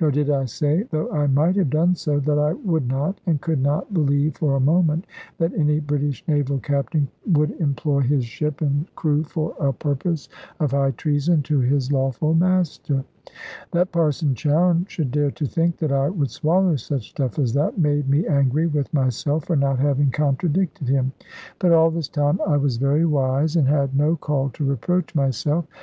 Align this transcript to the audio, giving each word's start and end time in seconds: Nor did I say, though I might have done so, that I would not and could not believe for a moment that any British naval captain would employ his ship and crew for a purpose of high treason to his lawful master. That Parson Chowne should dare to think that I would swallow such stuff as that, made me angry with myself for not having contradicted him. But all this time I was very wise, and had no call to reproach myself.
Nor 0.00 0.10
did 0.10 0.30
I 0.30 0.46
say, 0.46 0.84
though 0.84 1.12
I 1.12 1.26
might 1.26 1.54
have 1.56 1.68
done 1.68 1.94
so, 1.96 2.18
that 2.20 2.38
I 2.38 2.54
would 2.54 2.88
not 2.88 3.20
and 3.26 3.42
could 3.42 3.60
not 3.60 3.92
believe 3.92 4.36
for 4.38 4.56
a 4.56 4.58
moment 4.58 5.06
that 5.36 5.52
any 5.52 5.80
British 5.80 6.24
naval 6.26 6.58
captain 6.58 7.08
would 7.30 7.50
employ 7.60 8.00
his 8.00 8.24
ship 8.24 8.62
and 8.62 8.86
crew 8.94 9.22
for 9.22 9.54
a 9.60 9.74
purpose 9.74 10.30
of 10.60 10.70
high 10.70 10.92
treason 10.92 11.42
to 11.42 11.60
his 11.60 11.92
lawful 11.92 12.32
master. 12.32 13.04
That 13.72 13.92
Parson 13.92 14.34
Chowne 14.34 14.86
should 14.88 15.10
dare 15.10 15.30
to 15.32 15.44
think 15.44 15.76
that 15.80 15.92
I 15.92 16.08
would 16.08 16.30
swallow 16.30 16.76
such 16.76 17.10
stuff 17.10 17.38
as 17.38 17.52
that, 17.52 17.76
made 17.78 18.08
me 18.08 18.26
angry 18.26 18.66
with 18.66 18.94
myself 18.94 19.44
for 19.44 19.56
not 19.56 19.78
having 19.78 20.10
contradicted 20.10 20.88
him. 20.88 21.12
But 21.58 21.72
all 21.72 21.90
this 21.90 22.08
time 22.08 22.40
I 22.46 22.56
was 22.56 22.78
very 22.78 23.04
wise, 23.04 23.56
and 23.56 23.68
had 23.68 23.94
no 23.94 24.16
call 24.16 24.48
to 24.54 24.64
reproach 24.64 25.14
myself. 25.14 25.66